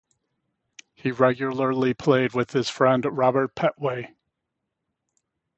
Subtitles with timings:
[0.95, 4.15] He regularly played with his friend Robert Petway.